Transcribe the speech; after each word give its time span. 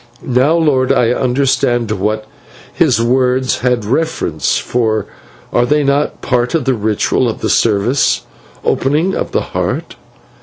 "Now, 0.25 0.55
lord, 0.55 0.91
I 0.91 1.11
understood 1.11 1.87
to 1.89 1.95
what 1.95 2.25
his 2.73 2.99
words 2.99 3.59
had 3.59 3.85
reference, 3.85 4.57
for 4.57 5.05
are 5.53 5.67
they 5.67 5.83
not 5.83 6.23
part 6.23 6.55
of 6.55 6.65
the 6.65 6.73
ritual 6.73 7.29
of 7.29 7.41
the 7.41 7.51
service 7.51 8.23
'Opening 8.65 9.13
of 9.13 9.31
the 9.31 9.53
Heart?' 9.53 9.93